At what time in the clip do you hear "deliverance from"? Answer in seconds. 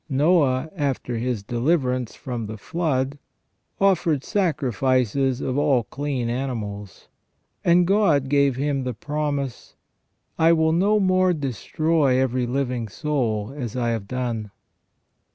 1.43-2.47